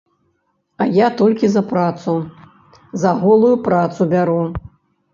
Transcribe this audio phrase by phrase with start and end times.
[0.83, 2.15] А я толькі за працу,
[3.05, 4.43] за голую працу бяру.